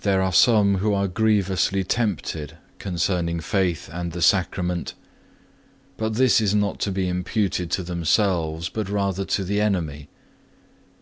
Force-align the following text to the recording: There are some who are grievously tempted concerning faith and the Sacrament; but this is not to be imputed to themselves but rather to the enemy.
There 0.02 0.20
are 0.20 0.34
some 0.34 0.74
who 0.80 0.92
are 0.92 1.08
grievously 1.08 1.82
tempted 1.82 2.58
concerning 2.78 3.40
faith 3.40 3.88
and 3.90 4.12
the 4.12 4.20
Sacrament; 4.20 4.92
but 5.96 6.12
this 6.16 6.42
is 6.42 6.54
not 6.54 6.78
to 6.80 6.92
be 6.92 7.08
imputed 7.08 7.70
to 7.70 7.82
themselves 7.82 8.68
but 8.68 8.90
rather 8.90 9.24
to 9.24 9.42
the 9.42 9.58
enemy. 9.62 10.10